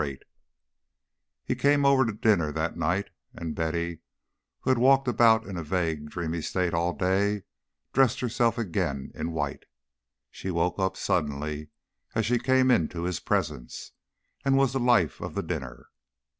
VIII 0.03 0.19
He 1.45 1.53
came 1.53 1.85
over 1.85 2.07
to 2.07 2.11
dinner 2.13 2.51
that 2.53 2.75
night, 2.75 3.11
and 3.35 3.53
Betty, 3.53 3.99
who 4.61 4.71
had 4.71 4.79
walked 4.79 5.07
about 5.07 5.45
in 5.45 5.57
a 5.57 5.63
vague 5.63 6.09
dreamy 6.09 6.41
state 6.41 6.73
all 6.73 6.93
day, 6.93 7.43
dressed 7.93 8.19
herself 8.19 8.57
again 8.57 9.11
in 9.13 9.31
white. 9.31 9.65
She 10.31 10.49
woke 10.49 10.79
up 10.79 10.97
suddenly 10.97 11.67
as 12.15 12.25
she 12.25 12.39
came 12.39 12.71
into 12.71 13.03
his 13.03 13.19
presence, 13.19 13.91
and 14.43 14.57
was 14.57 14.73
the 14.73 14.79
life 14.79 15.21
of 15.21 15.35
the 15.35 15.43
dinner. 15.43 15.85